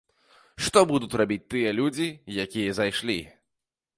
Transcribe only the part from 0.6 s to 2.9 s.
Што будуць рабіць тыя людзі, якія